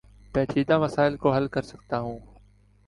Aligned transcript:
پیچیدہ 0.33 0.77
مسائل 0.79 1.17
کو 1.17 1.33
حل 1.35 1.47
کر 1.47 1.61
سکتا 1.61 1.99
ہوں 1.99 2.19